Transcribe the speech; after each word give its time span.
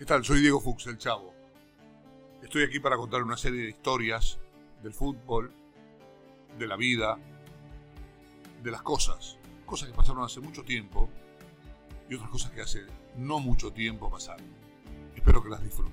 ¿Qué 0.00 0.06
tal? 0.06 0.24
Soy 0.24 0.40
Diego 0.40 0.62
Fuchs, 0.62 0.86
el 0.86 0.96
Chavo. 0.96 1.34
Estoy 2.42 2.62
aquí 2.62 2.80
para 2.80 2.96
contar 2.96 3.22
una 3.22 3.36
serie 3.36 3.64
de 3.64 3.68
historias 3.68 4.38
del 4.82 4.94
fútbol, 4.94 5.52
de 6.58 6.66
la 6.66 6.76
vida, 6.76 7.18
de 8.62 8.70
las 8.70 8.80
cosas. 8.80 9.36
Cosas 9.66 9.90
que 9.90 9.94
pasaron 9.94 10.24
hace 10.24 10.40
mucho 10.40 10.62
tiempo 10.62 11.10
y 12.08 12.14
otras 12.14 12.30
cosas 12.30 12.50
que 12.52 12.62
hace 12.62 12.86
no 13.18 13.40
mucho 13.40 13.74
tiempo 13.74 14.10
pasaron. 14.10 14.46
Espero 15.14 15.42
que 15.42 15.50
las 15.50 15.62
disfruten. 15.62 15.92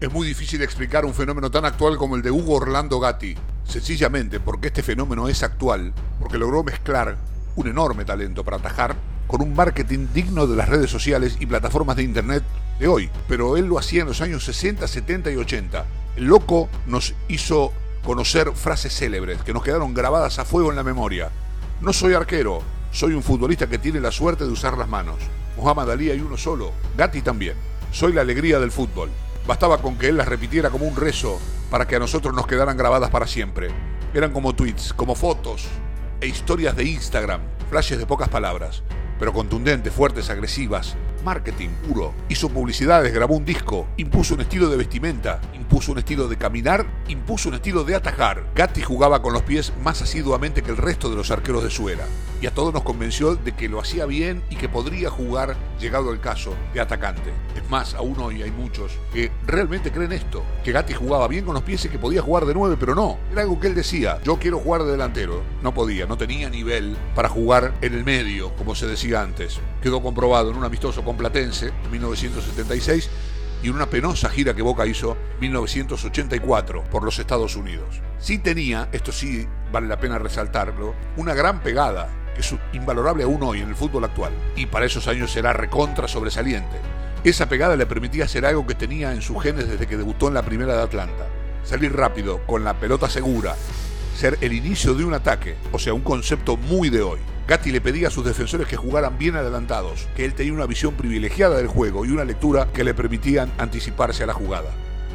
Es 0.00 0.12
muy 0.12 0.26
difícil 0.26 0.62
explicar 0.62 1.04
un 1.04 1.14
fenómeno 1.14 1.48
tan 1.48 1.64
actual 1.64 1.96
como 1.96 2.16
el 2.16 2.22
de 2.22 2.32
Hugo 2.32 2.56
Orlando 2.56 2.98
Gatti, 2.98 3.36
sencillamente 3.62 4.40
porque 4.40 4.66
este 4.66 4.82
fenómeno 4.82 5.28
es 5.28 5.44
actual, 5.44 5.94
porque 6.18 6.38
logró 6.38 6.64
mezclar 6.64 7.16
un 7.54 7.68
enorme 7.68 8.04
talento 8.04 8.42
para 8.42 8.56
atajar 8.56 8.96
con 9.28 9.42
un 9.42 9.54
marketing 9.54 10.08
digno 10.12 10.48
de 10.48 10.56
las 10.56 10.68
redes 10.68 10.90
sociales 10.90 11.36
y 11.38 11.46
plataformas 11.46 11.96
de 11.96 12.02
internet 12.02 12.42
de 12.80 12.88
hoy. 12.88 13.10
Pero 13.28 13.56
él 13.56 13.66
lo 13.66 13.78
hacía 13.78 14.00
en 14.00 14.08
los 14.08 14.20
años 14.20 14.44
60, 14.44 14.88
70 14.88 15.30
y 15.30 15.36
80. 15.36 15.84
El 16.16 16.24
loco 16.24 16.68
nos 16.86 17.14
hizo 17.28 17.72
conocer 18.02 18.50
frases 18.54 18.96
célebres 18.96 19.42
que 19.42 19.52
nos 19.52 19.62
quedaron 19.62 19.94
grabadas 19.94 20.38
a 20.38 20.44
fuego 20.44 20.70
en 20.70 20.76
la 20.76 20.82
memoria. 20.82 21.30
No 21.80 21.92
soy 21.92 22.14
arquero, 22.14 22.62
soy 22.90 23.12
un 23.12 23.22
futbolista 23.22 23.68
que 23.68 23.78
tiene 23.78 24.00
la 24.00 24.10
suerte 24.10 24.44
de 24.44 24.50
usar 24.50 24.76
las 24.76 24.88
manos. 24.88 25.18
Muhammad 25.56 25.90
Ali 25.90 26.10
hay 26.10 26.20
uno 26.20 26.36
solo, 26.36 26.72
Gatti 26.96 27.20
también. 27.20 27.54
Soy 27.92 28.12
la 28.12 28.22
alegría 28.22 28.58
del 28.58 28.72
fútbol. 28.72 29.10
Bastaba 29.46 29.82
con 29.82 29.96
que 29.98 30.08
él 30.08 30.16
las 30.16 30.28
repitiera 30.28 30.70
como 30.70 30.86
un 30.86 30.96
rezo 30.96 31.38
para 31.70 31.86
que 31.86 31.96
a 31.96 31.98
nosotros 31.98 32.34
nos 32.34 32.46
quedaran 32.46 32.76
grabadas 32.76 33.10
para 33.10 33.26
siempre. 33.26 33.68
Eran 34.14 34.32
como 34.32 34.54
tweets, 34.54 34.92
como 34.94 35.14
fotos 35.14 35.66
e 36.20 36.26
historias 36.26 36.74
de 36.76 36.84
Instagram, 36.84 37.42
flashes 37.70 37.98
de 37.98 38.06
pocas 38.06 38.28
palabras, 38.28 38.82
pero 39.18 39.32
contundentes, 39.32 39.92
fuertes, 39.92 40.30
agresivas, 40.30 40.96
marketing 41.24 41.70
puro. 41.86 42.14
Hizo 42.28 42.48
publicidades, 42.48 43.12
grabó 43.12 43.36
un 43.36 43.44
disco, 43.44 43.86
impuso 43.96 44.34
un 44.34 44.40
estilo 44.40 44.68
de 44.68 44.76
vestimenta, 44.76 45.40
impuso 45.54 45.92
un 45.92 45.98
estilo 45.98 46.28
de 46.28 46.36
caminar, 46.36 46.86
impuso 47.08 47.48
un 47.48 47.56
estilo 47.56 47.84
de 47.84 47.94
atajar. 47.94 48.44
Gatti 48.54 48.82
jugaba 48.82 49.22
con 49.22 49.32
los 49.32 49.42
pies 49.42 49.72
más 49.82 50.02
asiduamente 50.02 50.62
que 50.62 50.70
el 50.70 50.76
resto 50.76 51.10
de 51.10 51.16
los 51.16 51.30
arqueros 51.30 51.62
de 51.62 51.70
su 51.70 51.88
era. 51.88 52.04
Y 52.40 52.46
a 52.46 52.54
todos 52.54 52.72
nos 52.72 52.84
convenció 52.84 53.34
de 53.34 53.52
que 53.52 53.68
lo 53.68 53.80
hacía 53.80 54.06
bien 54.06 54.42
y 54.48 54.56
que 54.56 54.68
podría 54.68 55.10
jugar, 55.10 55.56
llegado 55.80 56.12
el 56.12 56.20
caso, 56.20 56.54
de 56.72 56.80
atacante. 56.80 57.32
Es 57.56 57.68
más, 57.68 57.94
aún 57.94 58.16
hoy 58.20 58.42
hay 58.42 58.52
muchos 58.52 58.92
que 59.12 59.32
realmente 59.44 59.90
creen 59.90 60.12
esto, 60.12 60.44
que 60.62 60.70
Gatti 60.70 60.94
jugaba 60.94 61.26
bien 61.26 61.44
con 61.44 61.54
los 61.54 61.64
pies 61.64 61.84
y 61.84 61.88
que 61.88 61.98
podía 61.98 62.22
jugar 62.22 62.46
de 62.46 62.54
nueve, 62.54 62.76
pero 62.78 62.94
no. 62.94 63.18
Era 63.32 63.42
algo 63.42 63.58
que 63.58 63.66
él 63.66 63.74
decía, 63.74 64.20
yo 64.22 64.38
quiero 64.38 64.60
jugar 64.60 64.84
de 64.84 64.92
delantero. 64.92 65.42
No 65.62 65.74
podía, 65.74 66.06
no 66.06 66.16
tenía 66.16 66.48
nivel 66.48 66.96
para 67.14 67.28
jugar 67.28 67.74
en 67.80 67.94
el 67.94 68.04
medio, 68.04 68.54
como 68.54 68.76
se 68.76 68.86
decía 68.86 69.20
antes. 69.20 69.60
Quedó 69.82 70.02
comprobado 70.02 70.50
en 70.50 70.56
un 70.56 70.64
amistoso 70.64 71.04
con 71.04 71.16
Platense 71.16 71.72
en 71.84 71.90
1976 71.90 73.10
y 73.62 73.68
en 73.68 73.74
una 73.74 73.90
penosa 73.90 74.30
gira 74.30 74.54
que 74.54 74.62
Boca 74.62 74.86
hizo 74.86 75.16
en 75.34 75.40
1984 75.40 76.84
por 76.84 77.04
los 77.04 77.18
Estados 77.18 77.56
Unidos. 77.56 78.00
Sí 78.18 78.38
tenía, 78.38 78.88
esto 78.92 79.12
sí 79.12 79.46
vale 79.72 79.88
la 79.88 79.98
pena 79.98 80.18
resaltarlo, 80.18 80.94
una 81.16 81.34
gran 81.34 81.62
pegada 81.62 82.08
que 82.34 82.40
es 82.40 82.54
invalorable 82.72 83.24
aún 83.24 83.42
hoy 83.42 83.60
en 83.60 83.68
el 83.68 83.76
fútbol 83.76 84.04
actual 84.04 84.32
y 84.56 84.66
para 84.66 84.86
esos 84.86 85.08
años 85.08 85.30
será 85.30 85.52
recontra 85.52 86.08
sobresaliente. 86.08 86.78
Esa 87.24 87.48
pegada 87.48 87.74
le 87.76 87.86
permitía 87.86 88.24
hacer 88.24 88.46
algo 88.46 88.66
que 88.66 88.74
tenía 88.74 89.12
en 89.12 89.22
sus 89.22 89.42
genes 89.42 89.68
desde 89.68 89.86
que 89.86 89.96
debutó 89.96 90.28
en 90.28 90.34
la 90.34 90.42
primera 90.42 90.76
de 90.76 90.82
Atlanta. 90.82 91.26
Salir 91.64 91.94
rápido, 91.94 92.46
con 92.46 92.62
la 92.62 92.78
pelota 92.78 93.10
segura, 93.10 93.56
ser 94.16 94.38
el 94.40 94.52
inicio 94.52 94.94
de 94.94 95.04
un 95.04 95.14
ataque, 95.14 95.56
o 95.72 95.78
sea, 95.78 95.94
un 95.94 96.02
concepto 96.02 96.56
muy 96.56 96.90
de 96.90 97.02
hoy. 97.02 97.18
Gatti 97.48 97.72
le 97.72 97.80
pedía 97.80 98.08
a 98.08 98.10
sus 98.10 98.26
defensores 98.26 98.66
que 98.68 98.76
jugaran 98.76 99.16
bien 99.16 99.34
adelantados, 99.34 100.06
que 100.14 100.26
él 100.26 100.34
tenía 100.34 100.52
una 100.52 100.66
visión 100.66 100.92
privilegiada 100.92 101.56
del 101.56 101.66
juego 101.66 102.04
y 102.04 102.10
una 102.10 102.26
lectura 102.26 102.68
que 102.74 102.84
le 102.84 102.92
permitían 102.92 103.50
anticiparse 103.56 104.22
a 104.22 104.26
la 104.26 104.34
jugada. 104.34 104.68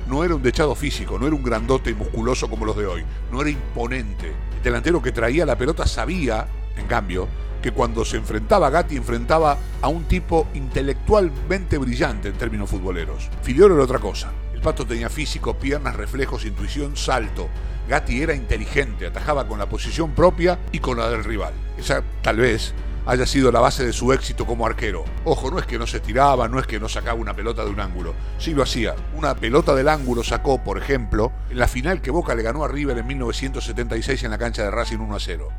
No 0.07 0.23
era 0.23 0.33
un 0.33 0.41
dechado 0.41 0.73
físico, 0.73 1.19
no 1.19 1.27
era 1.27 1.35
un 1.35 1.43
grandote 1.43 1.91
y 1.91 1.93
musculoso 1.93 2.49
como 2.49 2.65
los 2.65 2.75
de 2.75 2.87
hoy, 2.87 3.05
no 3.31 3.41
era 3.41 3.51
imponente. 3.51 4.33
El 4.57 4.63
delantero 4.63 4.99
que 4.99 5.11
traía 5.11 5.45
la 5.45 5.59
pelota 5.59 5.85
sabía, 5.85 6.47
en 6.75 6.87
cambio, 6.87 7.27
que 7.61 7.71
cuando 7.71 8.03
se 8.03 8.17
enfrentaba 8.17 8.65
a 8.65 8.71
Gatti 8.71 8.95
enfrentaba 8.95 9.59
a 9.79 9.87
un 9.87 10.05
tipo 10.05 10.47
intelectualmente 10.55 11.77
brillante 11.77 12.29
en 12.29 12.33
términos 12.33 12.67
futboleros. 12.67 13.29
Filiol 13.43 13.73
era 13.73 13.83
otra 13.83 13.99
cosa. 13.99 14.31
Pato 14.63 14.87
tenía 14.87 15.09
físico, 15.09 15.59
piernas, 15.59 15.97
reflejos, 15.97 16.45
intuición, 16.45 16.95
salto. 16.95 17.49
Gatti 17.89 18.21
era 18.21 18.33
inteligente, 18.33 19.05
atajaba 19.05 19.45
con 19.45 19.59
la 19.59 19.67
posición 19.67 20.15
propia 20.15 20.57
y 20.71 20.79
con 20.79 20.97
la 20.97 21.09
del 21.09 21.25
rival. 21.25 21.53
Esa 21.77 22.01
tal 22.21 22.37
vez 22.37 22.73
haya 23.05 23.25
sido 23.25 23.51
la 23.51 23.59
base 23.59 23.85
de 23.85 23.91
su 23.91 24.13
éxito 24.13 24.45
como 24.45 24.65
arquero. 24.65 25.03
Ojo, 25.25 25.51
no 25.51 25.59
es 25.59 25.65
que 25.65 25.77
no 25.77 25.85
se 25.85 25.99
tiraba, 25.99 26.47
no 26.47 26.59
es 26.59 26.65
que 26.65 26.79
no 26.79 26.87
sacaba 26.87 27.19
una 27.19 27.35
pelota 27.35 27.65
de 27.65 27.71
un 27.71 27.81
ángulo. 27.81 28.13
Sí 28.37 28.53
lo 28.53 28.63
hacía. 28.63 28.95
Una 29.13 29.35
pelota 29.35 29.75
del 29.75 29.89
ángulo 29.89 30.23
sacó, 30.23 30.63
por 30.63 30.77
ejemplo, 30.77 31.33
en 31.49 31.57
la 31.57 31.67
final 31.67 32.01
que 32.01 32.11
Boca 32.11 32.33
le 32.33 32.43
ganó 32.43 32.63
a 32.63 32.69
River 32.69 32.97
en 32.97 33.07
1976 33.07 34.23
en 34.23 34.31
la 34.31 34.37
cancha 34.37 34.63
de 34.63 34.71
Racing 34.71 34.99
1 34.99 35.13
a 35.13 35.19
0. 35.19 35.49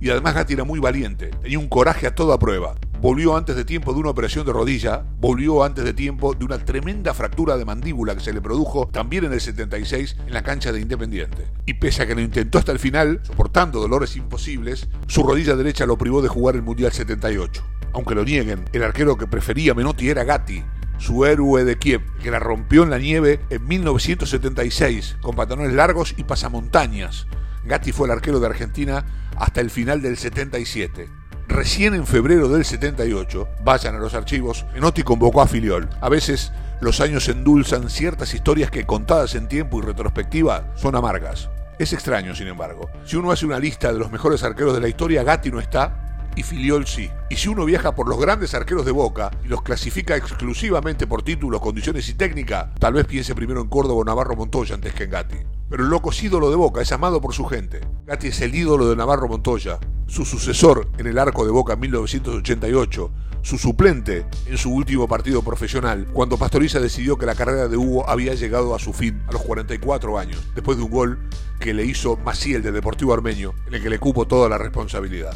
Y 0.00 0.10
además 0.10 0.34
Gatti 0.34 0.52
era 0.52 0.62
muy 0.62 0.78
valiente, 0.78 1.30
tenía 1.42 1.58
un 1.58 1.68
coraje 1.68 2.06
a 2.06 2.14
toda 2.14 2.38
prueba. 2.38 2.76
Volvió 3.02 3.36
antes 3.36 3.56
de 3.56 3.64
tiempo 3.64 3.92
de 3.92 3.98
una 3.98 4.10
operación 4.10 4.46
de 4.46 4.52
rodilla, 4.52 5.04
volvió 5.18 5.64
antes 5.64 5.84
de 5.84 5.92
tiempo 5.92 6.34
de 6.34 6.44
una 6.44 6.64
tremenda 6.64 7.12
fractura 7.14 7.56
de 7.56 7.64
mandíbula 7.64 8.14
que 8.14 8.20
se 8.20 8.32
le 8.32 8.40
produjo 8.40 8.86
también 8.92 9.24
en 9.24 9.32
el 9.32 9.40
76 9.40 10.18
en 10.24 10.32
la 10.32 10.44
cancha 10.44 10.70
de 10.70 10.78
Independiente. 10.78 11.48
Y 11.66 11.74
pese 11.74 12.04
a 12.04 12.06
que 12.06 12.14
lo 12.14 12.20
intentó 12.20 12.58
hasta 12.58 12.70
el 12.70 12.78
final, 12.78 13.18
soportando 13.24 13.80
dolores 13.80 14.14
imposibles, 14.14 14.88
su 15.08 15.24
rodilla 15.24 15.56
derecha 15.56 15.84
lo 15.84 15.98
privó 15.98 16.22
de 16.22 16.28
jugar 16.28 16.54
el 16.54 16.62
Mundial 16.62 16.92
78. 16.92 17.64
Aunque 17.92 18.14
lo 18.14 18.22
nieguen, 18.22 18.66
el 18.72 18.84
arquero 18.84 19.16
que 19.16 19.26
prefería 19.26 19.74
Menotti 19.74 20.08
era 20.08 20.22
Gatti, 20.22 20.62
su 20.98 21.24
héroe 21.24 21.64
de 21.64 21.78
Kiev, 21.78 22.02
que 22.22 22.30
la 22.30 22.38
rompió 22.38 22.84
en 22.84 22.90
la 22.90 22.98
nieve 22.98 23.40
en 23.50 23.66
1976 23.66 25.16
con 25.20 25.34
pantalones 25.34 25.72
largos 25.72 26.14
y 26.16 26.22
pasamontañas. 26.22 27.26
Gatti 27.64 27.90
fue 27.90 28.06
el 28.06 28.12
arquero 28.12 28.38
de 28.38 28.46
Argentina 28.46 29.04
hasta 29.36 29.60
el 29.60 29.70
final 29.70 30.02
del 30.02 30.16
77. 30.16 31.21
Recién 31.52 31.92
en 31.92 32.06
febrero 32.06 32.48
del 32.48 32.64
78, 32.64 33.46
vayan 33.62 33.94
a 33.94 33.98
los 33.98 34.14
archivos, 34.14 34.64
Menotti 34.72 35.02
convocó 35.02 35.42
a 35.42 35.46
Filiol. 35.46 35.86
A 36.00 36.08
veces 36.08 36.50
los 36.80 37.02
años 37.02 37.28
endulzan 37.28 37.90
ciertas 37.90 38.32
historias 38.32 38.70
que 38.70 38.86
contadas 38.86 39.34
en 39.34 39.48
tiempo 39.48 39.78
y 39.78 39.82
retrospectiva 39.82 40.72
son 40.76 40.96
amargas. 40.96 41.50
Es 41.78 41.92
extraño, 41.92 42.34
sin 42.34 42.48
embargo. 42.48 42.88
Si 43.04 43.16
uno 43.16 43.30
hace 43.30 43.44
una 43.44 43.58
lista 43.58 43.92
de 43.92 43.98
los 43.98 44.10
mejores 44.10 44.42
arqueros 44.44 44.72
de 44.72 44.80
la 44.80 44.88
historia, 44.88 45.24
Gatti 45.24 45.50
no 45.50 45.60
está 45.60 46.30
y 46.34 46.42
Filiol 46.42 46.86
sí. 46.86 47.10
Y 47.28 47.36
si 47.36 47.50
uno 47.50 47.66
viaja 47.66 47.94
por 47.94 48.08
los 48.08 48.18
grandes 48.18 48.54
arqueros 48.54 48.86
de 48.86 48.92
Boca 48.92 49.30
y 49.44 49.48
los 49.48 49.60
clasifica 49.60 50.16
exclusivamente 50.16 51.06
por 51.06 51.22
títulos, 51.22 51.60
condiciones 51.60 52.08
y 52.08 52.14
técnica, 52.14 52.72
tal 52.78 52.94
vez 52.94 53.04
piense 53.04 53.34
primero 53.34 53.60
en 53.60 53.68
Córdoba 53.68 54.00
o 54.00 54.04
Navarro 54.04 54.36
Montoya 54.36 54.74
antes 54.74 54.94
que 54.94 55.04
en 55.04 55.10
Gatti. 55.10 55.36
Pero 55.68 55.84
el 55.84 55.90
loco 55.90 56.12
es 56.12 56.22
ídolo 56.22 56.48
de 56.48 56.56
Boca, 56.56 56.80
es 56.80 56.92
amado 56.92 57.20
por 57.20 57.34
su 57.34 57.44
gente. 57.44 57.80
Gatti 58.06 58.28
es 58.28 58.40
el 58.40 58.54
ídolo 58.54 58.88
de 58.88 58.96
Navarro 58.96 59.28
Montoya, 59.28 59.78
su 60.12 60.26
sucesor 60.26 60.90
en 60.98 61.06
el 61.06 61.18
arco 61.18 61.46
de 61.46 61.50
Boca 61.50 61.72
en 61.72 61.80
1988, 61.80 63.10
su 63.40 63.56
suplente 63.56 64.26
en 64.44 64.58
su 64.58 64.70
último 64.70 65.08
partido 65.08 65.40
profesional, 65.40 66.06
cuando 66.12 66.36
Pastoriza 66.36 66.80
decidió 66.80 67.16
que 67.16 67.24
la 67.24 67.34
carrera 67.34 67.66
de 67.66 67.78
Hugo 67.78 68.06
había 68.06 68.34
llegado 68.34 68.74
a 68.74 68.78
su 68.78 68.92
fin 68.92 69.22
a 69.26 69.32
los 69.32 69.40
44 69.40 70.18
años, 70.18 70.38
después 70.54 70.76
de 70.76 70.84
un 70.84 70.90
gol 70.90 71.18
que 71.58 71.72
le 71.72 71.86
hizo 71.86 72.18
Maciel 72.18 72.62
de 72.62 72.72
Deportivo 72.72 73.14
Armenio, 73.14 73.54
en 73.66 73.72
el 73.72 73.82
que 73.82 73.88
le 73.88 73.98
cupo 73.98 74.26
toda 74.26 74.50
la 74.50 74.58
responsabilidad. 74.58 75.34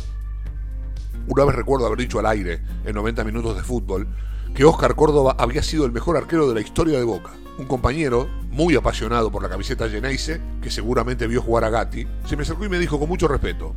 Una 1.26 1.46
vez 1.46 1.54
recuerdo 1.54 1.86
haber 1.86 2.00
dicho 2.00 2.18
al 2.18 2.26
aire, 2.26 2.60
en 2.84 2.94
90 2.94 3.24
minutos 3.24 3.56
de 3.56 3.62
fútbol, 3.62 4.06
que 4.54 4.66
Oscar 4.66 4.94
Córdoba 4.94 5.36
había 5.38 5.62
sido 5.62 5.86
el 5.86 5.92
mejor 5.92 6.18
arquero 6.18 6.46
de 6.50 6.54
la 6.54 6.60
historia 6.60 6.98
de 6.98 7.04
Boca. 7.04 7.30
Un 7.56 7.64
compañero, 7.64 8.28
muy 8.50 8.76
apasionado 8.76 9.32
por 9.32 9.42
la 9.42 9.48
camiseta 9.48 9.88
Geneise, 9.88 10.42
que 10.60 10.70
seguramente 10.70 11.26
vio 11.26 11.40
jugar 11.40 11.64
a 11.64 11.70
Gatti, 11.70 12.06
se 12.26 12.36
me 12.36 12.42
acercó 12.42 12.66
y 12.66 12.68
me 12.68 12.78
dijo 12.78 12.98
con 12.98 13.08
mucho 13.08 13.26
respeto, 13.26 13.74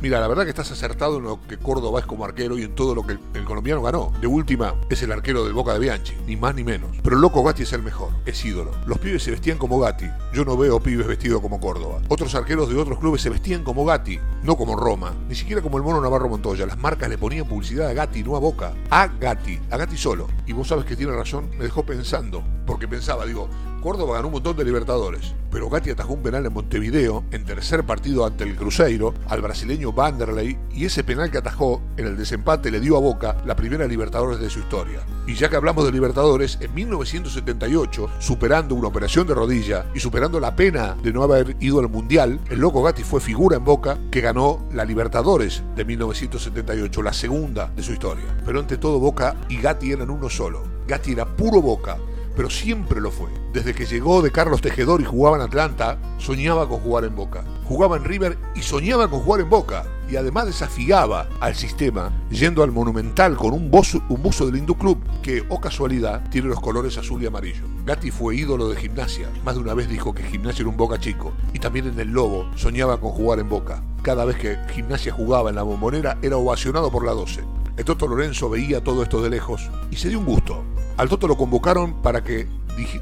Mira, 0.00 0.20
la 0.20 0.28
verdad 0.28 0.44
que 0.44 0.50
estás 0.50 0.70
acertado 0.70 1.16
en 1.16 1.24
lo 1.24 1.40
que 1.48 1.58
Córdoba 1.58 1.98
es 1.98 2.06
como 2.06 2.24
arquero 2.24 2.56
y 2.56 2.62
en 2.62 2.76
todo 2.76 2.94
lo 2.94 3.04
que 3.04 3.18
el, 3.34 3.44
colombiano 3.44 3.82
ganó. 3.82 4.12
De 4.20 4.28
última, 4.28 4.74
es 4.88 5.02
el 5.02 5.10
arquero 5.10 5.42
del 5.44 5.54
Boca 5.54 5.72
de 5.72 5.80
Bianchi, 5.80 6.14
ni 6.24 6.36
más 6.36 6.54
ni 6.54 6.62
menos. 6.62 6.90
Pero 7.02 7.16
el 7.16 7.22
loco 7.22 7.42
Gatti 7.42 7.64
es 7.64 7.72
el 7.72 7.82
mejor, 7.82 8.10
es 8.24 8.44
ídolo. 8.44 8.70
Los 8.86 8.98
pibes 8.98 9.24
se 9.24 9.32
vestían 9.32 9.58
como 9.58 9.80
Gatti. 9.80 10.06
Yo 10.32 10.44
no 10.44 10.56
veo 10.56 10.78
pibes 10.78 11.08
vestidos 11.08 11.40
como 11.40 11.58
Córdoba. 11.58 12.00
Otros 12.08 12.32
arqueros 12.36 12.68
de 12.68 12.76
otros 12.76 13.00
clubes 13.00 13.22
se 13.22 13.28
vestían 13.28 13.64
como 13.64 13.84
Gatti, 13.84 14.20
no 14.44 14.56
como 14.56 14.76
Roma, 14.76 15.14
ni 15.28 15.34
siquiera 15.34 15.62
como 15.62 15.78
el 15.78 15.82
mono 15.82 16.00
Navarro 16.00 16.28
Montoya. 16.28 16.64
Las 16.64 16.78
marcas 16.78 17.08
le 17.08 17.18
ponían 17.18 17.48
publicidad 17.48 17.88
a 17.88 17.92
Gatti, 17.92 18.22
no 18.22 18.36
a 18.36 18.38
Boca. 18.38 18.74
A 18.90 19.08
Gatti, 19.08 19.58
a 19.68 19.76
Gatti 19.78 19.96
solo. 19.96 20.28
Y 20.46 20.52
vos 20.52 20.68
sabes 20.68 20.84
que 20.84 20.94
tiene 20.94 21.12
razón, 21.12 21.50
me 21.58 21.64
dejó 21.64 21.84
pensando, 21.84 22.44
porque 22.66 22.86
pensaba, 22.86 23.26
digo, 23.26 23.48
Córdoba 23.80 24.16
ganó 24.16 24.28
un 24.28 24.34
montón 24.34 24.56
de 24.56 24.64
Libertadores, 24.64 25.34
pero 25.50 25.70
Gatti 25.70 25.90
atajó 25.90 26.14
un 26.14 26.22
penal 26.22 26.44
en 26.44 26.52
Montevideo, 26.52 27.24
en 27.30 27.44
tercer 27.44 27.84
partido 27.84 28.26
ante 28.26 28.44
el 28.44 28.56
Cruzeiro, 28.56 29.14
al 29.28 29.40
brasileño 29.40 29.92
Vanderlei, 29.92 30.58
y 30.72 30.84
ese 30.84 31.04
penal 31.04 31.30
que 31.30 31.38
atajó 31.38 31.80
en 31.96 32.06
el 32.06 32.16
desempate 32.16 32.70
le 32.70 32.80
dio 32.80 32.96
a 32.96 33.00
Boca 33.00 33.36
la 33.46 33.56
primera 33.56 33.86
Libertadores 33.86 34.40
de 34.40 34.50
su 34.50 34.58
historia. 34.58 35.00
Y 35.26 35.34
ya 35.34 35.48
que 35.48 35.56
hablamos 35.56 35.84
de 35.84 35.92
Libertadores, 35.92 36.58
en 36.60 36.74
1978, 36.74 38.10
superando 38.18 38.74
una 38.74 38.88
operación 38.88 39.26
de 39.26 39.34
rodilla 39.34 39.86
y 39.94 40.00
superando 40.00 40.40
la 40.40 40.56
pena 40.56 40.96
de 41.02 41.12
no 41.12 41.22
haber 41.22 41.56
ido 41.60 41.80
al 41.80 41.88
Mundial, 41.88 42.40
el 42.50 42.58
loco 42.58 42.82
Gatti 42.82 43.04
fue 43.04 43.20
figura 43.20 43.56
en 43.56 43.64
Boca 43.64 43.98
que 44.10 44.20
ganó 44.20 44.66
la 44.72 44.84
Libertadores 44.84 45.62
de 45.76 45.84
1978, 45.84 47.02
la 47.02 47.12
segunda 47.12 47.70
de 47.74 47.82
su 47.82 47.92
historia. 47.92 48.24
Pero 48.44 48.60
ante 48.60 48.76
todo 48.76 48.98
Boca 48.98 49.36
y 49.48 49.60
Gatti 49.60 49.92
eran 49.92 50.10
uno 50.10 50.28
solo. 50.28 50.78
Gatti 50.86 51.12
era 51.12 51.26
puro 51.36 51.60
Boca, 51.60 51.98
pero 52.38 52.50
siempre 52.50 53.00
lo 53.00 53.10
fue. 53.10 53.30
Desde 53.52 53.74
que 53.74 53.84
llegó 53.84 54.22
de 54.22 54.30
Carlos 54.30 54.60
Tejedor 54.60 55.00
y 55.00 55.04
jugaba 55.04 55.38
en 55.38 55.42
Atlanta, 55.42 55.98
soñaba 56.18 56.68
con 56.68 56.78
jugar 56.78 57.02
en 57.02 57.16
Boca. 57.16 57.42
Jugaba 57.64 57.96
en 57.96 58.04
River 58.04 58.38
y 58.54 58.62
soñaba 58.62 59.10
con 59.10 59.18
jugar 59.18 59.40
en 59.40 59.50
Boca. 59.50 59.84
Y 60.08 60.14
además 60.14 60.46
desafiaba 60.46 61.28
al 61.40 61.56
sistema 61.56 62.12
yendo 62.30 62.62
al 62.62 62.70
Monumental 62.70 63.36
con 63.36 63.54
un 63.54 63.72
buzo, 63.72 64.00
un 64.08 64.22
buzo 64.22 64.46
del 64.46 64.58
Hindu 64.58 64.76
Club 64.76 65.00
que, 65.20 65.40
o 65.40 65.46
oh 65.56 65.60
casualidad, 65.60 66.30
tiene 66.30 66.46
los 66.46 66.60
colores 66.60 66.96
azul 66.96 67.20
y 67.20 67.26
amarillo. 67.26 67.64
Gatti 67.84 68.12
fue 68.12 68.36
ídolo 68.36 68.68
de 68.68 68.76
gimnasia. 68.76 69.28
Más 69.44 69.56
de 69.56 69.62
una 69.62 69.74
vez 69.74 69.88
dijo 69.88 70.14
que 70.14 70.22
gimnasia 70.22 70.62
era 70.62 70.70
un 70.70 70.76
Boca 70.76 71.00
chico. 71.00 71.32
Y 71.52 71.58
también 71.58 71.88
en 71.88 71.98
el 71.98 72.12
Lobo 72.12 72.48
soñaba 72.54 73.00
con 73.00 73.10
jugar 73.10 73.40
en 73.40 73.48
Boca. 73.48 73.82
Cada 74.02 74.24
vez 74.24 74.36
que 74.36 74.58
gimnasia 74.72 75.12
jugaba 75.12 75.50
en 75.50 75.56
la 75.56 75.64
bombonera 75.64 76.18
era 76.22 76.36
ovacionado 76.36 76.92
por 76.92 77.04
la 77.04 77.14
12. 77.14 77.42
El 77.76 77.84
Toto 77.84 78.06
Lorenzo 78.06 78.48
veía 78.48 78.84
todo 78.84 79.02
esto 79.02 79.20
de 79.20 79.30
lejos 79.30 79.68
y 79.90 79.96
se 79.96 80.08
dio 80.08 80.20
un 80.20 80.24
gusto. 80.24 80.62
Al 80.98 81.08
Toto 81.08 81.28
lo 81.28 81.36
convocaron 81.36 82.02
para 82.02 82.24
que 82.24 82.48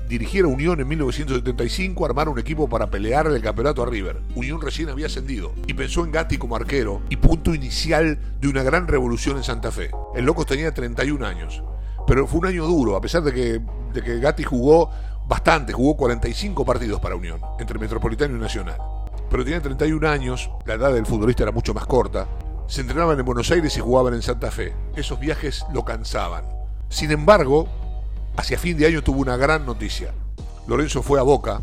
dirigiera 0.06 0.48
Unión 0.48 0.78
en 0.80 0.86
1975, 0.86 2.04
armar 2.04 2.28
un 2.28 2.38
equipo 2.38 2.68
para 2.68 2.88
pelear 2.90 3.26
el 3.26 3.40
campeonato 3.40 3.82
a 3.82 3.86
River. 3.86 4.20
Unión 4.34 4.60
recién 4.60 4.90
había 4.90 5.06
ascendido 5.06 5.54
y 5.66 5.72
pensó 5.72 6.04
en 6.04 6.12
Gatti 6.12 6.36
como 6.36 6.56
arquero 6.56 7.00
y 7.08 7.16
punto 7.16 7.54
inicial 7.54 8.18
de 8.38 8.48
una 8.48 8.62
gran 8.62 8.86
revolución 8.86 9.38
en 9.38 9.44
Santa 9.44 9.72
Fe. 9.72 9.90
El 10.14 10.26
loco 10.26 10.44
tenía 10.44 10.74
31 10.74 11.24
años, 11.24 11.62
pero 12.06 12.26
fue 12.26 12.40
un 12.40 12.46
año 12.48 12.66
duro, 12.66 12.96
a 12.96 13.00
pesar 13.00 13.22
de 13.22 13.32
que, 13.32 13.62
de 13.94 14.02
que 14.02 14.20
Gatti 14.20 14.42
jugó 14.42 14.90
bastante, 15.26 15.72
jugó 15.72 15.96
45 15.96 16.66
partidos 16.66 17.00
para 17.00 17.16
Unión, 17.16 17.40
entre 17.58 17.78
Metropolitano 17.78 18.36
y 18.36 18.40
Nacional. 18.40 18.76
Pero 19.30 19.42
tenía 19.42 19.62
31 19.62 20.06
años, 20.06 20.50
la 20.66 20.74
edad 20.74 20.92
del 20.92 21.06
futbolista 21.06 21.44
era 21.44 21.52
mucho 21.52 21.72
más 21.72 21.86
corta, 21.86 22.28
se 22.66 22.82
entrenaban 22.82 23.18
en 23.18 23.24
Buenos 23.24 23.50
Aires 23.50 23.74
y 23.74 23.80
jugaban 23.80 24.12
en 24.12 24.20
Santa 24.20 24.50
Fe. 24.50 24.74
Esos 24.96 25.18
viajes 25.18 25.64
lo 25.72 25.82
cansaban. 25.86 26.44
Sin 26.90 27.10
embargo, 27.10 27.68
Hacia 28.36 28.58
fin 28.58 28.76
de 28.76 28.86
año 28.86 29.02
tuvo 29.02 29.20
una 29.20 29.36
gran 29.36 29.64
noticia. 29.64 30.12
Lorenzo 30.66 31.02
fue 31.02 31.18
a 31.18 31.22
Boca 31.22 31.62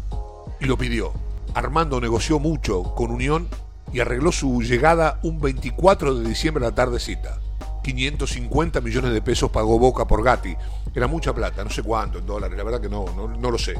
y 0.59 0.65
lo 0.65 0.77
pidió. 0.77 1.11
Armando 1.53 2.01
negoció 2.01 2.39
mucho 2.39 2.95
con 2.95 3.11
Unión 3.11 3.47
y 3.91 3.99
arregló 3.99 4.31
su 4.31 4.61
llegada 4.61 5.19
un 5.21 5.39
24 5.39 6.15
de 6.15 6.27
diciembre 6.27 6.65
a 6.65 6.69
la 6.69 6.75
tardecita. 6.75 7.39
550 7.83 8.81
millones 8.81 9.13
de 9.13 9.21
pesos 9.21 9.51
pagó 9.51 9.77
Boca 9.77 10.07
por 10.07 10.23
Gatti. 10.23 10.55
Era 10.95 11.07
mucha 11.07 11.33
plata, 11.33 11.63
no 11.63 11.69
sé 11.69 11.83
cuánto 11.83 12.17
en 12.17 12.25
dólares, 12.25 12.57
la 12.57 12.63
verdad 12.63 12.81
que 12.81 12.89
no, 12.89 13.05
no, 13.15 13.51
lo 13.51 13.57
sé. 13.57 13.75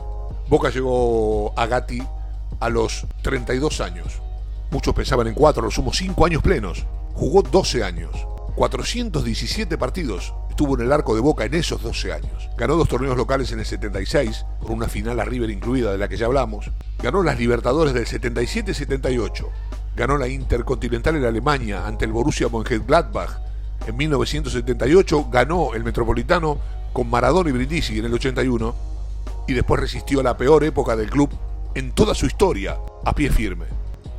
Boca 0.48 0.70
llegó 0.70 1.58
a 1.58 1.66
Gatti 1.66 2.02
a 2.60 2.70
los 2.70 3.08
32 3.24 3.82
años. 3.82 4.22
Muchos 4.70 4.94
pensaban 4.94 5.28
en 5.28 5.34
cuatro, 5.34 5.64
los 5.64 5.74
sumo 5.74 5.94
5 5.94 6.26
años 6.26 6.44
plenos. 6.44 6.86
Jugó 7.14 7.42
12 7.42 7.84
años. 7.84 8.12
417 8.56 9.78
partidos 9.80 10.34
estuvo 10.54 10.76
en 10.76 10.86
el 10.86 10.92
arco 10.92 11.16
de 11.16 11.22
Boca 11.22 11.46
en 11.46 11.56
esos 11.56 11.82
12 11.82 12.14
años. 12.14 12.50
Ganó 12.56 12.76
dos 12.76 12.88
torneos 12.88 13.18
locales 13.18 13.52
en 13.52 13.60
el 13.60 13.66
76, 13.66 14.46
con 14.60 14.74
una 14.74 14.88
final 14.88 15.20
a 15.20 15.26
River 15.26 15.50
incluida 15.50 15.92
de 15.92 15.98
la 15.98 16.08
que 16.08 16.16
ya 16.16 16.28
hablamos. 16.28 16.70
Ganó 17.00 17.24
las 17.24 17.40
Libertadores 17.40 17.94
del 17.94 18.06
77-78. 18.06 19.48
Ganó 19.96 20.18
la 20.18 20.28
Intercontinental 20.28 21.16
en 21.16 21.26
Alemania 21.26 21.88
ante 21.88 22.06
el 22.06 22.12
Borussia 22.12 22.50
Mönchengladbach. 22.50 23.32
En 23.88 23.98
1978 23.98 25.28
ganó 25.32 25.74
el 25.74 25.84
Metropolitano 25.84 26.60
con 26.94 27.10
Maradona 27.10 27.50
y 27.50 27.54
Brindisi 27.54 27.98
en 27.98 28.06
el 28.06 28.14
81 28.14 28.76
y 29.48 29.54
después 29.54 29.82
resistió 29.82 30.20
a 30.20 30.24
la 30.24 30.38
peor 30.38 30.64
época 30.64 30.96
del 30.96 31.10
club 31.10 31.32
en 31.74 31.94
toda 31.94 32.14
su 32.14 32.28
historia 32.28 32.78
a 33.04 33.16
pie 33.16 33.32
firme. 33.32 33.66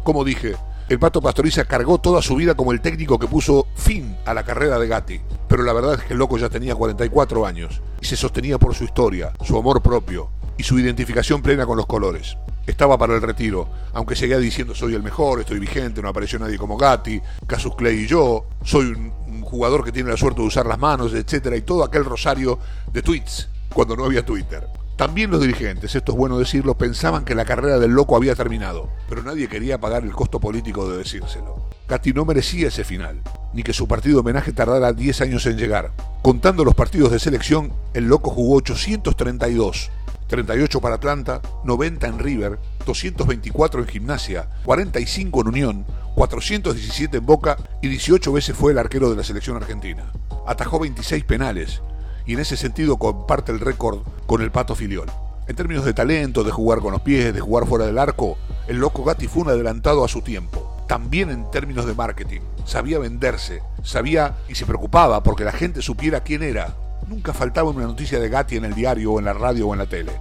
Como 0.02 0.24
dije, 0.24 0.56
el 0.88 0.98
Pato 0.98 1.22
Pastoriza 1.22 1.64
cargó 1.64 1.98
toda 1.98 2.20
su 2.20 2.36
vida 2.36 2.54
como 2.54 2.72
el 2.72 2.82
técnico 2.82 3.18
que 3.18 3.26
puso 3.26 3.66
fin 3.74 4.16
a 4.26 4.34
la 4.34 4.42
carrera 4.44 4.78
de 4.78 4.86
Gatti, 4.86 5.20
pero 5.48 5.62
la 5.62 5.72
verdad 5.72 5.94
es 5.94 6.02
que 6.02 6.12
el 6.12 6.18
loco 6.18 6.36
ya 6.36 6.50
tenía 6.50 6.74
44 6.74 7.46
años 7.46 7.80
y 8.02 8.04
se 8.04 8.16
sostenía 8.16 8.58
por 8.58 8.74
su 8.74 8.84
historia, 8.84 9.32
su 9.42 9.56
amor 9.56 9.80
propio 9.80 10.28
y 10.58 10.62
su 10.62 10.78
identificación 10.78 11.40
plena 11.40 11.64
con 11.64 11.78
los 11.78 11.86
colores. 11.86 12.36
Estaba 12.66 12.98
para 12.98 13.14
el 13.14 13.22
retiro, 13.22 13.68
aunque 13.94 14.14
seguía 14.14 14.38
diciendo 14.38 14.74
soy 14.74 14.94
el 14.94 15.02
mejor, 15.02 15.40
estoy 15.40 15.58
vigente, 15.58 16.02
no 16.02 16.08
apareció 16.08 16.38
nadie 16.38 16.58
como 16.58 16.76
Gatti, 16.76 17.20
Casus 17.46 17.76
Clay 17.76 18.00
y 18.00 18.06
yo, 18.06 18.44
soy 18.62 18.86
un, 18.86 19.24
jugador 19.42 19.84
que 19.84 19.92
tiene 19.92 20.10
la 20.10 20.16
suerte 20.16 20.40
de 20.40 20.48
usar 20.48 20.66
las 20.66 20.78
manos, 20.78 21.14
etcétera, 21.14 21.56
y 21.56 21.62
todo 21.62 21.84
aquel 21.84 22.04
rosario 22.04 22.58
de 22.92 23.02
tweets 23.02 23.48
cuando 23.72 23.94
no 23.94 24.04
había 24.04 24.24
Twitter. 24.24 24.66
También 24.96 25.32
los 25.32 25.40
dirigentes, 25.40 25.96
esto 25.96 26.12
es 26.12 26.18
bueno 26.18 26.38
decirlo, 26.38 26.78
pensaban 26.78 27.24
que 27.24 27.34
la 27.34 27.44
carrera 27.44 27.80
del 27.80 27.90
loco 27.90 28.14
había 28.14 28.36
terminado, 28.36 28.88
pero 29.08 29.24
nadie 29.24 29.48
quería 29.48 29.78
pagar 29.78 30.04
el 30.04 30.12
costo 30.12 30.38
político 30.38 30.88
de 30.88 30.98
decírselo. 30.98 31.68
Gatti 31.88 32.12
no 32.12 32.24
merecía 32.24 32.68
ese 32.68 32.84
final, 32.84 33.20
ni 33.52 33.64
que 33.64 33.72
su 33.72 33.88
partido 33.88 34.20
homenaje 34.20 34.52
tardara 34.52 34.92
10 34.92 35.20
años 35.22 35.46
en 35.46 35.58
llegar. 35.58 35.90
Contando 36.22 36.64
los 36.64 36.76
partidos 36.76 37.10
de 37.10 37.18
selección, 37.18 37.72
el 37.92 38.04
loco 38.04 38.30
jugó 38.30 38.54
832, 38.58 39.90
38 40.28 40.80
para 40.80 40.94
Atlanta, 40.94 41.42
90 41.64 42.06
en 42.06 42.18
River, 42.20 42.58
224 42.86 43.80
en 43.80 43.88
Gimnasia, 43.88 44.48
45 44.64 45.40
en 45.40 45.48
Unión, 45.48 45.86
417 46.14 47.16
en 47.16 47.26
Boca 47.26 47.56
y 47.82 47.88
18 47.88 48.32
veces 48.32 48.56
fue 48.56 48.70
el 48.70 48.78
arquero 48.78 49.10
de 49.10 49.16
la 49.16 49.24
selección 49.24 49.56
argentina. 49.56 50.12
Atajó 50.46 50.78
26 50.78 51.24
penales, 51.24 51.82
y 52.26 52.34
en 52.34 52.40
ese 52.40 52.56
sentido 52.56 52.96
comparte 52.96 53.52
el 53.52 53.60
récord 53.60 54.00
con 54.26 54.42
el 54.42 54.50
Pato 54.50 54.74
Filiol. 54.74 55.10
En 55.46 55.56
términos 55.56 55.84
de 55.84 55.92
talento, 55.92 56.42
de 56.42 56.50
jugar 56.50 56.78
con 56.78 56.92
los 56.92 57.02
pies, 57.02 57.34
de 57.34 57.40
jugar 57.40 57.66
fuera 57.66 57.84
del 57.84 57.98
arco, 57.98 58.38
el 58.66 58.78
loco 58.78 59.04
Gatti 59.04 59.28
fue 59.28 59.42
un 59.42 59.50
adelantado 59.50 60.02
a 60.02 60.08
su 60.08 60.22
tiempo. 60.22 60.84
También 60.88 61.30
en 61.30 61.50
términos 61.50 61.84
de 61.84 61.94
marketing. 61.94 62.40
Sabía 62.64 62.98
venderse, 62.98 63.62
sabía 63.82 64.36
y 64.48 64.54
se 64.54 64.64
preocupaba 64.64 65.22
porque 65.22 65.44
la 65.44 65.52
gente 65.52 65.82
supiera 65.82 66.20
quién 66.20 66.42
era. 66.42 66.74
Nunca 67.08 67.34
faltaba 67.34 67.70
una 67.70 67.84
noticia 67.84 68.18
de 68.18 68.30
Gatti 68.30 68.56
en 68.56 68.64
el 68.64 68.74
diario 68.74 69.12
o 69.12 69.18
en 69.18 69.26
la 69.26 69.34
radio 69.34 69.68
o 69.68 69.74
en 69.74 69.80
la 69.80 69.86
tele. 69.86 70.12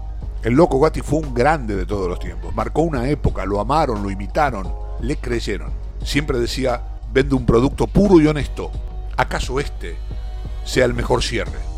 El 0.44 0.56
loco 0.56 0.78
Gatti 0.82 1.02
fue 1.02 1.20
un 1.20 1.34
grande 1.34 1.78
de 1.78 1.86
todos 1.86 2.10
los 2.10 2.20
tiempos. 2.20 2.54
Marcó 2.54 2.82
una 2.82 3.10
época, 3.10 3.46
lo 3.46 3.62
amaron, 3.62 4.04
lo 4.04 4.12
imitaron, 4.12 4.70
le 5.00 5.16
creyeron. 5.16 5.72
Siempre 6.04 6.38
decía, 6.38 6.82
vende 7.14 7.36
un 7.36 7.46
producto 7.46 7.88
puro 7.88 8.20
y 8.20 8.28
honesto. 8.28 8.72
¿Acaso 9.16 9.62
este 9.62 9.96
sea 10.66 10.84
el 10.84 10.94
mejor 10.94 11.24
cierre? 11.24 11.73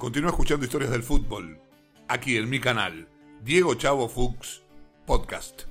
Continúa 0.00 0.30
escuchando 0.30 0.64
historias 0.64 0.92
del 0.92 1.02
fútbol 1.02 1.60
aquí 2.08 2.38
en 2.38 2.48
mi 2.48 2.58
canal, 2.58 3.06
Diego 3.44 3.74
Chavo 3.74 4.08
Fuchs 4.08 4.62
Podcast. 5.04 5.69